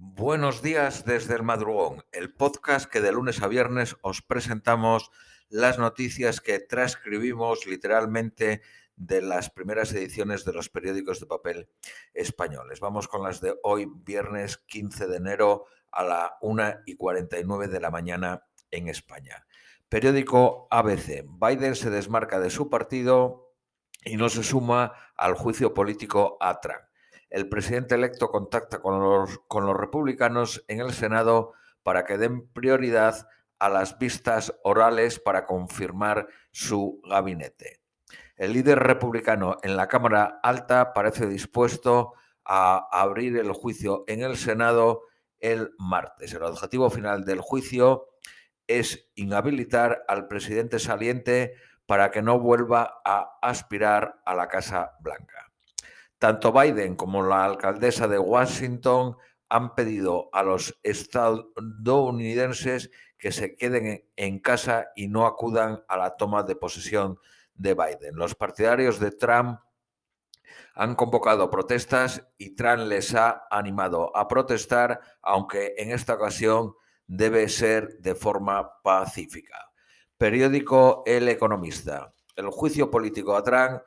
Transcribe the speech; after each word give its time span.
Buenos 0.00 0.62
días 0.62 1.04
desde 1.04 1.34
el 1.34 1.42
madrugón, 1.42 2.04
el 2.12 2.32
podcast 2.32 2.88
que 2.88 3.00
de 3.00 3.10
lunes 3.10 3.42
a 3.42 3.48
viernes 3.48 3.96
os 4.00 4.22
presentamos 4.22 5.10
las 5.48 5.76
noticias 5.76 6.40
que 6.40 6.60
transcribimos 6.60 7.66
literalmente 7.66 8.62
de 8.94 9.22
las 9.22 9.50
primeras 9.50 9.92
ediciones 9.92 10.44
de 10.44 10.52
los 10.52 10.68
periódicos 10.68 11.18
de 11.18 11.26
papel 11.26 11.68
españoles. 12.14 12.78
Vamos 12.78 13.08
con 13.08 13.24
las 13.24 13.40
de 13.40 13.56
hoy, 13.64 13.90
viernes 13.92 14.58
15 14.58 15.08
de 15.08 15.16
enero 15.16 15.64
a 15.90 16.04
la 16.04 16.38
1 16.42 16.82
y 16.86 16.94
49 16.94 17.66
de 17.66 17.80
la 17.80 17.90
mañana 17.90 18.46
en 18.70 18.86
España. 18.86 19.46
Periódico 19.88 20.68
ABC. 20.70 21.24
Biden 21.26 21.74
se 21.74 21.90
desmarca 21.90 22.38
de 22.38 22.50
su 22.50 22.70
partido 22.70 23.52
y 24.04 24.16
no 24.16 24.28
se 24.28 24.44
suma 24.44 24.92
al 25.16 25.34
juicio 25.34 25.74
político 25.74 26.36
a 26.40 26.60
Trump 26.60 26.87
el 27.30 27.48
presidente 27.48 27.94
electo 27.94 28.28
contacta 28.28 28.80
con 28.80 29.00
los, 29.00 29.38
republicanos 29.76 30.64
en 30.68 30.80
el 30.80 30.92
Senado 30.92 31.52
para 31.82 32.04
que 32.04 32.18
den 32.18 32.48
prioridad 32.52 33.28
a 33.58 33.68
las 33.68 33.98
vistas 33.98 34.54
orales 34.62 35.18
para 35.18 35.46
confirmar 35.46 36.28
su 36.52 37.00
gabinete. 37.08 37.80
El 38.36 38.52
líder 38.52 38.78
republicano 38.78 39.58
en 39.62 39.76
la 39.76 39.88
Cámara 39.88 40.38
Alta 40.42 40.92
parece 40.92 41.26
dispuesto 41.26 42.14
a 42.44 42.88
abrir 42.92 43.36
el 43.36 43.52
juicio 43.52 44.04
en 44.06 44.22
el 44.22 44.36
Senado 44.36 45.02
el 45.40 45.72
martes. 45.78 46.32
El 46.32 46.44
objetivo 46.44 46.88
final 46.88 47.24
del 47.24 47.40
juicio 47.40 48.06
es 48.66 49.10
inhabilitar 49.14 50.04
al 50.08 50.28
presidente 50.28 50.78
saliente 50.78 51.54
para 51.86 52.10
que 52.10 52.22
no 52.22 52.38
vuelva 52.38 53.00
a 53.04 53.38
aspirar 53.42 54.20
a 54.24 54.34
la 54.34 54.48
Casa 54.48 54.92
Blanca. 55.00 55.47
Tanto 56.18 56.52
Biden 56.52 56.96
como 56.96 57.22
la 57.22 57.44
alcaldesa 57.44 58.08
de 58.08 58.18
Washington 58.18 59.16
han 59.48 59.74
pedido 59.74 60.28
a 60.32 60.42
los 60.42 60.78
estadounidenses 60.82 62.90
que 63.16 63.32
se 63.32 63.56
queden 63.56 64.04
en 64.16 64.38
casa 64.40 64.88
y 64.94 65.08
no 65.08 65.26
acudan 65.26 65.82
a 65.88 65.96
la 65.96 66.16
toma 66.16 66.42
de 66.42 66.56
posesión 66.56 67.18
de 67.54 67.72
Biden. 67.74 68.16
Los 68.16 68.34
partidarios 68.34 69.00
de 69.00 69.10
Trump 69.10 69.60
han 70.74 70.94
convocado 70.94 71.50
protestas 71.50 72.26
y 72.36 72.54
Trump 72.54 72.88
les 72.88 73.14
ha 73.14 73.44
animado 73.50 74.14
a 74.16 74.28
protestar, 74.28 75.00
aunque 75.22 75.74
en 75.78 75.92
esta 75.92 76.14
ocasión 76.14 76.74
debe 77.06 77.48
ser 77.48 77.98
de 77.98 78.14
forma 78.14 78.80
pacífica. 78.82 79.72
Periódico 80.16 81.02
El 81.06 81.28
Economista. 81.28 82.12
El 82.36 82.50
juicio 82.50 82.90
político 82.90 83.36
a 83.36 83.42
Trump 83.42 83.80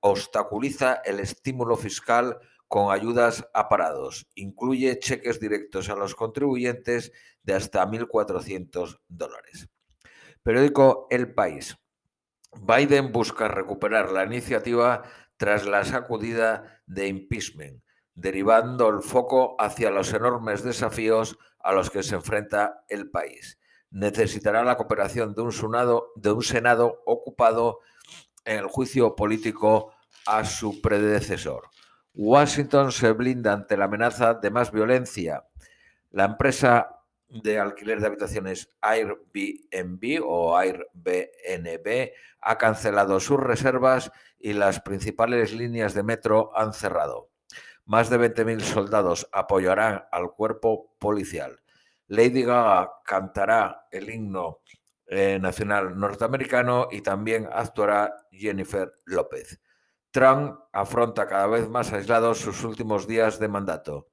obstaculiza 0.00 1.00
el 1.04 1.20
estímulo 1.20 1.76
fiscal 1.76 2.38
con 2.68 2.92
ayudas 2.92 3.48
a 3.54 3.68
parados. 3.68 4.26
Incluye 4.34 4.98
cheques 4.98 5.40
directos 5.40 5.88
a 5.88 5.96
los 5.96 6.14
contribuyentes 6.14 7.12
de 7.42 7.54
hasta 7.54 7.86
1.400 7.86 9.00
dólares. 9.08 9.68
Periódico 10.42 11.06
El 11.10 11.34
País. 11.34 11.76
Biden 12.60 13.12
busca 13.12 13.48
recuperar 13.48 14.12
la 14.12 14.24
iniciativa 14.24 15.02
tras 15.36 15.66
la 15.66 15.84
sacudida 15.84 16.82
de 16.86 17.08
impeachment, 17.08 17.82
derivando 18.14 18.88
el 18.88 19.02
foco 19.02 19.56
hacia 19.58 19.90
los 19.90 20.12
enormes 20.12 20.62
desafíos 20.62 21.38
a 21.58 21.72
los 21.72 21.90
que 21.90 22.02
se 22.02 22.14
enfrenta 22.14 22.84
el 22.88 23.10
país. 23.10 23.58
Necesitará 23.90 24.64
la 24.64 24.76
cooperación 24.76 25.34
de 25.34 25.42
un, 25.42 25.52
de 26.16 26.30
un 26.30 26.42
Senado 26.42 27.02
ocupado 27.06 27.80
en 28.44 28.58
el 28.58 28.66
juicio 28.66 29.14
político 29.14 29.92
a 30.26 30.44
su 30.44 30.80
predecesor. 30.80 31.68
Washington 32.14 32.92
se 32.92 33.12
blinda 33.12 33.52
ante 33.52 33.76
la 33.76 33.86
amenaza 33.86 34.34
de 34.34 34.50
más 34.50 34.70
violencia. 34.70 35.44
La 36.10 36.24
empresa 36.24 37.00
de 37.28 37.58
alquiler 37.58 38.00
de 38.00 38.06
habitaciones 38.06 38.68
Airbnb 38.80 40.22
o 40.24 40.56
Airbnb 40.56 42.12
ha 42.40 42.58
cancelado 42.58 43.18
sus 43.18 43.40
reservas 43.40 44.12
y 44.38 44.52
las 44.52 44.80
principales 44.80 45.52
líneas 45.52 45.94
de 45.94 46.02
metro 46.02 46.52
han 46.56 46.72
cerrado. 46.72 47.30
Más 47.86 48.08
de 48.10 48.18
20.000 48.18 48.60
soldados 48.60 49.28
apoyarán 49.32 50.04
al 50.12 50.30
cuerpo 50.30 50.94
policial. 50.98 51.60
Lady 52.06 52.42
Gaga 52.42 52.92
cantará 53.04 53.86
el 53.90 54.10
himno 54.10 54.60
eh, 55.06 55.38
nacional 55.40 55.98
norteamericano 55.98 56.88
y 56.90 57.02
también 57.02 57.48
actuará 57.52 58.14
Jennifer 58.30 58.92
López. 59.04 59.60
Trump 60.10 60.60
afronta 60.72 61.26
cada 61.26 61.46
vez 61.46 61.68
más 61.68 61.92
aislados 61.92 62.38
sus 62.38 62.64
últimos 62.64 63.06
días 63.06 63.38
de 63.38 63.48
mandato. 63.48 64.08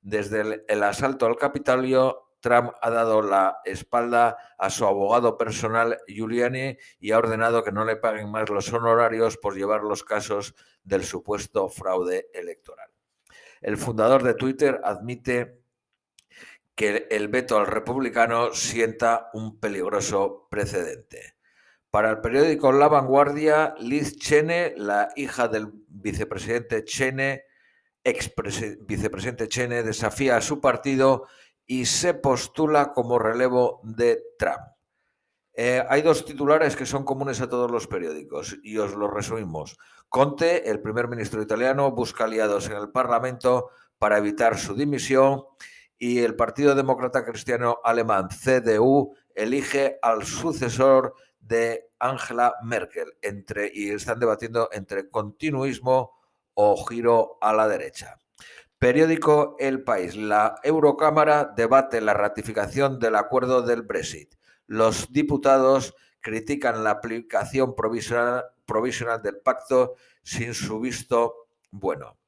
Desde 0.00 0.64
el, 0.68 0.82
asalto 0.82 1.26
al 1.26 1.36
Capitolio, 1.36 2.34
Trump 2.40 2.72
ha 2.82 2.90
dado 2.90 3.22
la 3.22 3.58
espalda 3.64 4.36
a 4.58 4.68
su 4.68 4.84
abogado 4.84 5.38
personal 5.38 5.98
Giuliani 6.06 6.76
y 6.98 7.12
ha 7.12 7.18
ordenado 7.18 7.64
que 7.64 7.72
no 7.72 7.84
le 7.84 7.96
paguen 7.96 8.30
más 8.30 8.50
los 8.50 8.72
honorarios 8.72 9.36
por 9.36 9.56
llevar 9.56 9.82
los 9.82 10.04
casos 10.04 10.54
del 10.82 11.04
supuesto 11.04 11.68
fraude 11.68 12.28
electoral. 12.34 12.90
El 13.60 13.76
fundador 13.76 14.22
de 14.22 14.34
Twitter 14.34 14.80
admite 14.84 15.57
que 16.78 17.08
el 17.10 17.26
veto 17.26 17.58
al 17.58 17.66
republicano 17.66 18.54
sienta 18.54 19.30
un 19.32 19.58
peligroso 19.58 20.46
precedente. 20.48 21.34
Para 21.90 22.08
el 22.10 22.20
periódico 22.20 22.70
La 22.70 22.86
Vanguardia, 22.86 23.74
Liz 23.80 24.16
Chene, 24.16 24.74
la 24.76 25.08
hija 25.16 25.48
del 25.48 25.72
vicepresidente 25.88 26.84
Chene, 26.84 27.46
ex 28.04 28.32
vicepresidente 28.82 29.48
Chene, 29.48 29.82
desafía 29.82 30.36
a 30.36 30.40
su 30.40 30.60
partido 30.60 31.26
y 31.66 31.86
se 31.86 32.14
postula 32.14 32.92
como 32.92 33.18
relevo 33.18 33.80
de 33.82 34.22
Trump. 34.38 34.60
Eh, 35.54 35.84
hay 35.88 36.02
dos 36.02 36.24
titulares 36.24 36.76
que 36.76 36.86
son 36.86 37.02
comunes 37.02 37.40
a 37.40 37.48
todos 37.48 37.72
los 37.72 37.88
periódicos 37.88 38.56
y 38.62 38.78
os 38.78 38.94
los 38.94 39.12
resumimos. 39.12 39.76
Conte, 40.08 40.70
el 40.70 40.80
primer 40.80 41.08
ministro 41.08 41.42
italiano, 41.42 41.90
busca 41.90 42.22
aliados 42.22 42.68
en 42.68 42.76
el 42.76 42.90
Parlamento 42.90 43.70
para 43.98 44.18
evitar 44.18 44.56
su 44.56 44.76
dimisión 44.76 45.42
y 45.98 46.20
el 46.20 46.36
Partido 46.36 46.74
Demócrata 46.74 47.24
Cristiano 47.24 47.78
Alemán, 47.82 48.28
CDU, 48.28 49.14
elige 49.34 49.98
al 50.02 50.24
sucesor 50.24 51.14
de 51.40 51.90
Angela 51.98 52.54
Merkel 52.62 53.14
entre, 53.22 53.70
y 53.72 53.90
están 53.90 54.20
debatiendo 54.20 54.68
entre 54.72 55.08
continuismo 55.10 56.12
o 56.54 56.84
giro 56.86 57.38
a 57.40 57.52
la 57.52 57.68
derecha. 57.68 58.18
Periódico 58.78 59.56
El 59.58 59.82
País. 59.82 60.14
La 60.14 60.60
Eurocámara 60.62 61.52
debate 61.56 62.00
la 62.00 62.14
ratificación 62.14 63.00
del 63.00 63.16
acuerdo 63.16 63.62
del 63.62 63.82
Brexit. 63.82 64.36
Los 64.66 65.12
diputados 65.12 65.96
critican 66.20 66.84
la 66.84 66.90
aplicación 66.90 67.74
provisional, 67.74 68.44
provisional 68.66 69.20
del 69.20 69.38
pacto 69.38 69.94
sin 70.22 70.54
su 70.54 70.78
visto 70.78 71.48
bueno. 71.70 72.18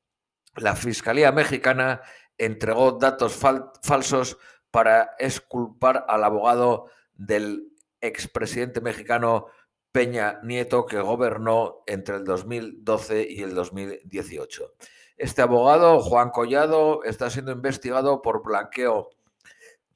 La 0.57 0.75
Fiscalía 0.75 1.31
mexicana 1.31 2.01
entregó 2.41 2.93
datos 2.93 3.39
falsos 3.83 4.39
para 4.71 5.11
exculpar 5.19 6.07
al 6.09 6.25
abogado 6.25 6.87
del 7.15 7.73
expresidente 8.01 8.81
mexicano 8.81 9.47
Peña 9.93 10.41
Nieto 10.43 10.87
que 10.87 11.01
gobernó 11.01 11.83
entre 11.87 12.17
el 12.17 12.25
2012 12.25 13.27
y 13.29 13.43
el 13.43 13.55
2018. 13.55 14.75
Este 15.17 15.43
abogado, 15.43 16.01
Juan 16.01 16.31
Collado, 16.31 17.05
está 17.05 17.29
siendo 17.29 17.53
investigado 17.53 18.23
por 18.23 18.43
blanqueo 18.43 19.11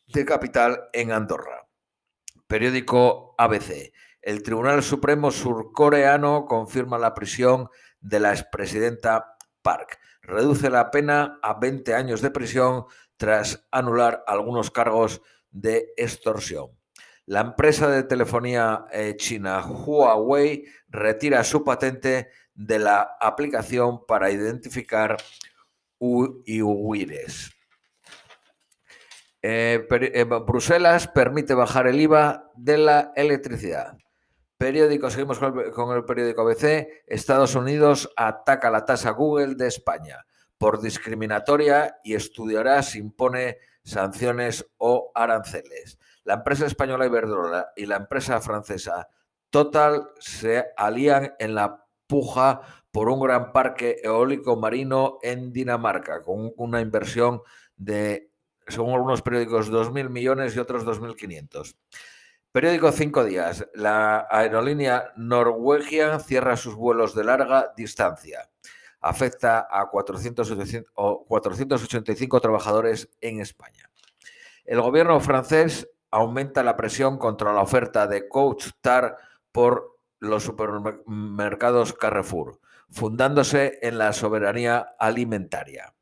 de 0.09 0.25
capital 0.27 0.91
en 0.93 1.13
Andorra. 1.13 1.67
Periódico 2.47 3.35
ABC. 3.39 3.93
El 4.21 4.43
Tribunal 4.43 4.83
Supremo 4.83 5.31
surcoreano 5.31 6.45
confirma 6.45 6.99
la 6.99 7.15
prisión 7.15 7.71
de 8.01 8.21
la 8.21 8.33
expresidenta 8.33 9.37
Park 9.63 9.99
reduce 10.25 10.71
la 10.71 10.91
pena 10.91 11.39
a 11.43 11.55
20 11.55 11.95
años 11.95 12.21
de 12.21 12.31
prisión 12.31 12.87
tras 13.17 13.67
anular 13.71 14.25
algunos 14.27 14.71
cargos 14.71 15.23
de 15.51 15.93
extorsión. 15.97 16.71
La 17.27 17.41
empresa 17.41 17.89
de 17.89 18.03
telefonía 18.03 18.87
eh, 18.93 19.15
china 19.17 19.65
Huawei 19.65 20.67
retira 20.89 21.43
su 21.45 21.65
patente 21.65 22.29
de 22.55 22.79
la 22.79 23.17
aplicación 23.21 24.05
para 24.07 24.31
identificar 24.31 25.17
uigures. 25.99 27.51
Eh, 29.41 29.87
eh, 29.91 30.25
Bruselas 30.25 31.09
permite 31.09 31.55
bajar 31.55 31.87
el 31.87 32.01
IVA 32.01 32.51
de 32.57 32.79
la 32.79 33.13
electricidad. 33.15 33.97
Periódico, 34.57 35.11
seguimos 35.11 35.39
con 35.39 35.97
el, 35.97 36.05
periódico 36.05 36.43
ABC. 36.43 37.03
Estados 37.07 37.55
Unidos 37.55 38.11
ataca 38.17 38.71
la 38.71 38.85
tasa 38.85 39.11
Google 39.11 39.57
de 39.57 39.67
España 39.67 40.25
por 40.59 40.81
discriminatoria 40.81 41.97
y 42.05 42.15
estudiará 42.15 42.83
si 42.83 42.99
impone 42.99 43.59
sanciones 43.83 44.67
o 44.79 45.11
aranceles. 45.15 45.99
La 46.23 46.35
empresa 46.35 46.67
española 46.67 47.07
Iberdrola 47.07 47.73
y 47.77 47.87
la 47.87 47.97
empresa 47.97 48.41
francesa 48.41 49.09
Total 49.55 50.09
se 50.19 50.65
alían 50.77 51.35
en 51.39 51.55
la 51.55 51.87
puja 52.09 52.61
por 52.91 53.09
un 53.09 53.21
gran 53.21 53.53
parque 53.53 53.99
eólico 54.03 54.57
marino 54.57 55.19
en 55.23 55.53
Dinamarca, 55.53 56.23
con 56.23 56.53
una 56.57 56.81
inversión 56.81 57.41
de, 57.77 58.33
según 58.67 58.95
algunos 58.95 59.23
periódicos, 59.23 59.71
2.000 59.71 60.11
millones 60.11 60.57
y 60.57 60.59
otros 60.59 60.85
2.500. 60.85 61.77
Periódico 62.55 62.91
Cinco 62.93 63.25
Días. 63.25 63.67
La 63.75 64.29
aerolínea 64.31 65.13
Norwegian 65.17 66.21
cierra 66.21 66.57
sus 66.57 66.77
vuelos 66.77 67.13
de 67.13 67.25
larga 67.25 67.73
distancia. 67.77 68.49
Afecta 69.01 69.67
a 69.69 69.91
485 69.91 72.41
trabajadores 72.41 73.09
en 73.21 73.41
España. 73.41 73.91
El 74.65 74.81
gobierno 74.81 75.19
francés 75.19 75.91
aumenta 76.13 76.63
la 76.63 76.77
presión 76.77 77.19
contra 77.19 77.53
la 77.53 77.61
oferta 77.61 78.07
de 78.07 78.29
Coach 78.29 78.69
Tar 78.81 79.17
por 79.51 79.99
los 80.21 80.45
supermercados 80.45 81.93
Carrefour, 81.93 82.61
fundándose 82.89 83.81
en 83.83 83.99
la 83.99 84.13
soberanía 84.13 84.95
alimentaria. 85.01 85.93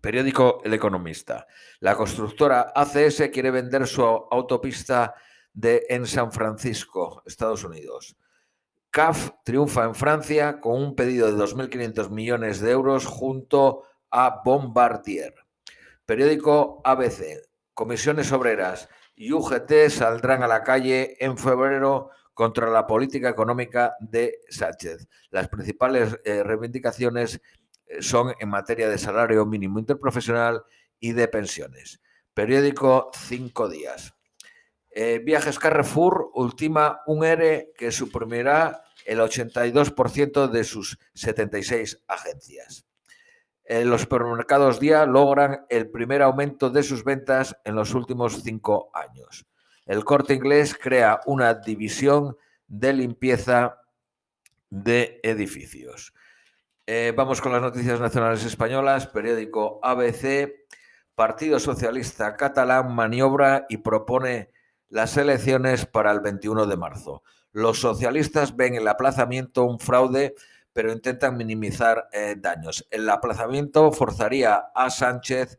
Periódico 0.00 0.62
El 0.64 0.72
Economista. 0.72 1.46
La 1.80 1.94
constructora 1.94 2.72
ACS 2.74 3.28
quiere 3.30 3.50
vender 3.50 3.86
su 3.86 4.02
autopista 4.02 5.14
de, 5.56 5.86
en 5.88 6.06
San 6.06 6.30
Francisco, 6.30 7.22
Estados 7.26 7.64
Unidos. 7.64 8.16
CAF 8.90 9.30
triunfa 9.42 9.84
en 9.84 9.94
Francia 9.94 10.60
con 10.60 10.80
un 10.80 10.94
pedido 10.94 11.26
de 11.26 11.42
2.500 11.42 12.10
millones 12.10 12.60
de 12.60 12.70
euros 12.70 13.06
junto 13.06 13.82
a 14.10 14.42
Bombardier. 14.44 15.34
Periódico 16.04 16.80
ABC. 16.84 17.42
Comisiones 17.74 18.32
Obreras 18.32 18.88
y 19.14 19.32
UGT 19.32 19.88
saldrán 19.90 20.42
a 20.42 20.46
la 20.46 20.62
calle 20.62 21.16
en 21.24 21.36
febrero 21.36 22.10
contra 22.32 22.70
la 22.70 22.86
política 22.86 23.28
económica 23.28 23.96
de 24.00 24.40
Sánchez. 24.48 25.08
Las 25.30 25.48
principales 25.48 26.18
eh, 26.24 26.42
reivindicaciones 26.42 27.40
eh, 27.86 28.02
son 28.02 28.34
en 28.38 28.48
materia 28.48 28.88
de 28.88 28.98
salario 28.98 29.44
mínimo 29.46 29.78
interprofesional 29.78 30.64
y 31.00 31.12
de 31.12 31.28
pensiones. 31.28 32.00
Periódico 32.34 33.10
Cinco 33.14 33.68
Días. 33.68 34.15
Eh, 34.98 35.20
Viajes 35.22 35.58
Carrefour 35.58 36.30
ultima 36.32 37.02
un 37.04 37.22
ERE 37.22 37.74
que 37.76 37.92
suprimirá 37.92 38.82
el 39.04 39.18
82% 39.18 40.48
de 40.48 40.64
sus 40.64 40.98
76 41.12 42.02
agencias. 42.08 42.86
los 43.68 44.00
supermercados 44.00 44.80
Día 44.80 45.04
logran 45.04 45.66
el 45.68 45.90
primer 45.90 46.22
aumento 46.22 46.70
de 46.70 46.82
sus 46.82 47.04
ventas 47.04 47.58
en 47.64 47.74
los 47.74 47.92
últimos 47.92 48.42
cinco 48.42 48.90
años. 48.94 49.44
El 49.84 50.02
corte 50.02 50.32
inglés 50.32 50.74
crea 50.74 51.20
una 51.26 51.52
división 51.52 52.38
de 52.66 52.94
limpieza 52.94 53.82
de 54.70 55.20
edificios. 55.22 56.14
Eh, 56.86 57.12
vamos 57.14 57.42
con 57.42 57.52
las 57.52 57.60
noticias 57.60 58.00
nacionales 58.00 58.46
españolas. 58.46 59.08
Periódico 59.08 59.78
ABC. 59.82 60.54
Partido 61.14 61.60
Socialista 61.60 62.34
Catalán 62.34 62.94
maniobra 62.94 63.66
y 63.68 63.76
propone 63.76 64.55
las 64.88 65.16
elecciones 65.16 65.86
para 65.86 66.12
el 66.12 66.20
21 66.20 66.66
de 66.66 66.76
marzo. 66.76 67.22
Los 67.52 67.80
socialistas 67.80 68.56
ven 68.56 68.74
el 68.74 68.88
aplazamiento 68.88 69.64
un 69.64 69.78
fraude, 69.78 70.34
pero 70.72 70.92
intentan 70.92 71.36
minimizar 71.36 72.08
eh, 72.12 72.36
daños. 72.38 72.86
El 72.90 73.08
aplazamiento 73.08 73.90
forzaría 73.92 74.56
a 74.74 74.90
Sánchez 74.90 75.58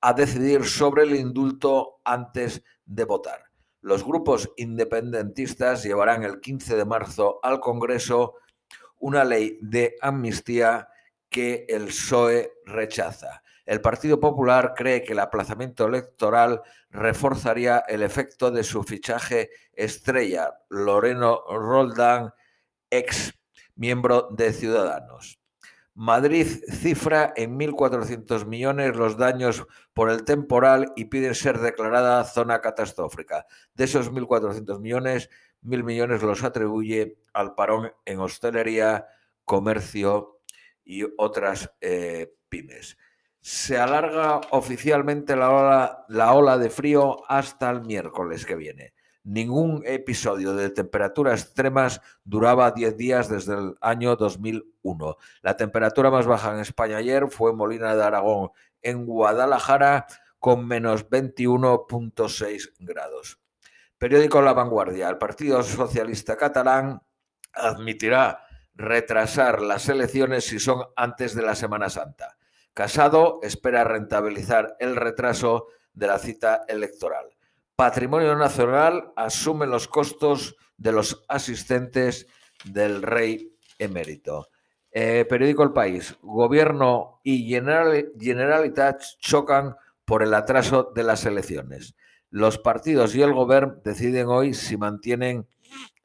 a 0.00 0.12
decidir 0.12 0.64
sobre 0.64 1.04
el 1.04 1.16
indulto 1.16 2.00
antes 2.04 2.62
de 2.84 3.04
votar. 3.04 3.44
Los 3.80 4.04
grupos 4.04 4.50
independentistas 4.56 5.82
llevarán 5.82 6.24
el 6.24 6.40
15 6.40 6.76
de 6.76 6.84
marzo 6.84 7.40
al 7.42 7.60
Congreso 7.60 8.34
una 8.98 9.24
ley 9.24 9.58
de 9.62 9.96
amnistía 10.02 10.88
que 11.30 11.64
el 11.68 11.86
PSOE 11.86 12.52
rechaza. 12.66 13.42
El 13.70 13.80
Partido 13.80 14.18
Popular 14.18 14.74
cree 14.76 15.04
que 15.04 15.12
el 15.12 15.20
aplazamiento 15.20 15.86
electoral 15.86 16.60
reforzaría 16.90 17.78
el 17.86 18.02
efecto 18.02 18.50
de 18.50 18.64
su 18.64 18.82
fichaje 18.82 19.50
estrella, 19.72 20.54
Loreno 20.70 21.44
Roldán, 21.48 22.34
ex 22.90 23.32
miembro 23.76 24.26
de 24.32 24.52
Ciudadanos. 24.52 25.38
Madrid 25.94 26.48
cifra 26.68 27.32
en 27.36 27.56
1.400 27.56 28.44
millones 28.44 28.96
los 28.96 29.16
daños 29.16 29.64
por 29.92 30.10
el 30.10 30.24
temporal 30.24 30.92
y 30.96 31.04
piden 31.04 31.36
ser 31.36 31.60
declarada 31.60 32.24
zona 32.24 32.60
catastrófica. 32.60 33.46
De 33.74 33.84
esos 33.84 34.10
1.400 34.10 34.80
millones, 34.80 35.30
mil 35.60 35.84
millones 35.84 36.24
los 36.24 36.42
atribuye 36.42 37.18
al 37.32 37.54
parón 37.54 37.92
en 38.04 38.18
hostelería, 38.18 39.06
comercio 39.44 40.40
y 40.84 41.04
otras 41.16 41.70
eh, 41.80 42.34
pymes. 42.48 42.96
Se 43.40 43.78
alarga 43.78 44.40
oficialmente 44.50 45.34
la 45.34 45.50
ola, 45.50 46.04
la 46.08 46.34
ola 46.34 46.58
de 46.58 46.70
frío 46.70 47.24
hasta 47.28 47.70
el 47.70 47.82
miércoles 47.82 48.44
que 48.44 48.54
viene. 48.54 48.94
Ningún 49.22 49.82
episodio 49.84 50.54
de 50.54 50.70
temperaturas 50.70 51.42
extremas 51.42 52.00
duraba 52.24 52.70
10 52.70 52.96
días 52.96 53.28
desde 53.28 53.54
el 53.54 53.74
año 53.80 54.16
2001. 54.16 55.16
La 55.42 55.56
temperatura 55.56 56.10
más 56.10 56.26
baja 56.26 56.54
en 56.54 56.60
España 56.60 56.96
ayer 56.96 57.28
fue 57.28 57.54
Molina 57.54 57.94
de 57.94 58.02
Aragón, 58.02 58.50
en 58.82 59.04
Guadalajara, 59.04 60.06
con 60.38 60.66
menos 60.66 61.08
21.6 61.08 62.72
grados. 62.78 63.38
Periódico 63.98 64.40
La 64.40 64.54
Vanguardia. 64.54 65.10
El 65.10 65.18
Partido 65.18 65.62
Socialista 65.62 66.36
Catalán 66.36 67.02
admitirá 67.52 68.46
retrasar 68.74 69.60
las 69.60 69.88
elecciones 69.90 70.46
si 70.46 70.58
son 70.58 70.86
antes 70.96 71.34
de 71.34 71.42
la 71.42 71.54
Semana 71.54 71.90
Santa. 71.90 72.38
Casado 72.74 73.40
espera 73.42 73.84
rentabilizar 73.84 74.76
el 74.78 74.96
retraso 74.96 75.66
de 75.92 76.06
la 76.06 76.18
cita 76.18 76.64
electoral. 76.68 77.26
Patrimonio 77.76 78.36
Nacional 78.36 79.12
asume 79.16 79.66
los 79.66 79.88
costos 79.88 80.56
de 80.76 80.92
los 80.92 81.24
asistentes 81.28 82.26
del 82.64 83.02
rey 83.02 83.56
emérito. 83.78 84.48
Eh, 84.92 85.24
periódico 85.28 85.62
El 85.62 85.72
País. 85.72 86.16
Gobierno 86.22 87.20
y 87.22 87.48
Generalitat 87.48 89.02
chocan 89.18 89.76
por 90.04 90.22
el 90.22 90.34
atraso 90.34 90.90
de 90.94 91.04
las 91.04 91.24
elecciones. 91.24 91.94
Los 92.30 92.58
partidos 92.58 93.14
y 93.14 93.22
el 93.22 93.32
gobierno 93.32 93.80
deciden 93.84 94.28
hoy 94.28 94.54
si 94.54 94.76
mantienen 94.76 95.46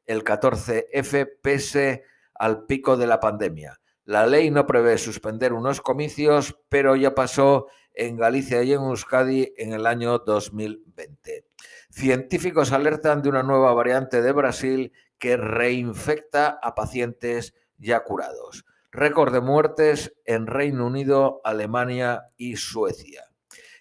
el 0.06 0.24
14F 0.24 1.28
pese 1.42 2.04
al 2.34 2.66
pico 2.66 2.96
de 2.96 3.06
la 3.06 3.20
pandemia. 3.20 3.80
La 4.06 4.24
ley 4.24 4.52
no 4.52 4.68
prevé 4.68 4.98
suspender 4.98 5.52
unos 5.52 5.80
comicios, 5.80 6.56
pero 6.68 6.94
ya 6.94 7.16
pasó 7.16 7.66
en 7.92 8.16
Galicia 8.16 8.62
y 8.62 8.72
en 8.72 8.82
Euskadi 8.82 9.52
en 9.56 9.72
el 9.72 9.84
año 9.84 10.20
2020. 10.20 11.44
Científicos 11.90 12.70
alertan 12.70 13.20
de 13.20 13.30
una 13.30 13.42
nueva 13.42 13.74
variante 13.74 14.22
de 14.22 14.30
Brasil 14.30 14.92
que 15.18 15.36
reinfecta 15.36 16.56
a 16.62 16.76
pacientes 16.76 17.54
ya 17.78 18.04
curados. 18.04 18.64
Récord 18.92 19.32
de 19.32 19.40
muertes 19.40 20.14
en 20.24 20.46
Reino 20.46 20.86
Unido, 20.86 21.40
Alemania 21.42 22.30
y 22.36 22.54
Suecia. 22.54 23.24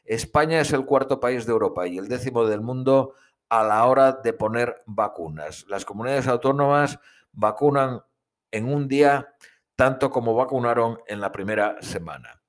España 0.06 0.60
es 0.60 0.74
el 0.74 0.86
cuarto 0.86 1.20
país 1.20 1.46
de 1.46 1.52
Europa 1.52 1.86
y 1.86 2.00
el 2.00 2.08
décimo 2.08 2.48
del 2.48 2.62
mundo 2.62 3.14
a 3.48 3.64
la 3.64 3.86
hora 3.86 4.14
de 4.14 4.34
poner 4.34 4.82
vacunas. 4.88 5.68
Las 5.68 5.86
comunidades 5.86 6.26
autónomas 6.26 6.98
vacunan 7.32 8.02
en 8.50 8.74
un 8.74 8.88
día 8.88 9.36
tanto 9.75 10.10
como 10.10 10.34
vacunaron 10.36 11.00
en 11.08 11.22
la 11.22 11.32
primera 11.32 11.77
semana. 11.82 12.41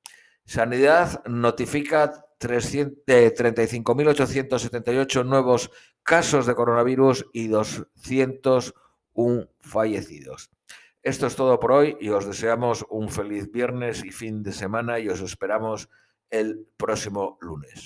Sanidad 0.44 1.24
notifica 1.26 2.26
35.878 2.38 5.24
nuevos 5.24 5.70
casos 6.02 6.44
de 6.46 6.54
coronavirus 6.54 7.26
y 7.32 7.48
201 7.48 9.48
fallecidos. 9.60 10.50
Esto 11.02 11.26
es 11.26 11.34
todo 11.36 11.58
por 11.60 11.72
hoy 11.72 11.96
y 12.00 12.08
os 12.10 12.26
deseamos 12.26 12.84
un 12.90 13.08
feliz 13.08 13.50
viernes 13.50 14.04
y 14.04 14.10
fin 14.10 14.42
de 14.42 14.52
semana 14.52 14.98
y 14.98 15.08
os 15.08 15.20
esperamos 15.20 15.88
el 16.30 16.68
próximo 16.76 17.38
lunes. 17.40 17.72